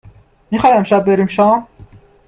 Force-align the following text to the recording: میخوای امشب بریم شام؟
میخوای 0.51 0.73
امشب 0.73 1.05
بریم 1.05 1.27
شام؟ 1.27 1.67